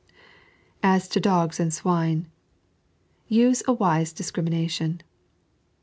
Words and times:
171 0.81 0.95
As 0.95 1.07
TO 1.07 1.21
DoGB 1.21 1.59
AND 1.59 1.71
SwiNX— 1.71 2.25
Ufe 3.39 3.63
a 3.67 3.73
wUt 3.73 4.15
discrimination. 4.15 5.01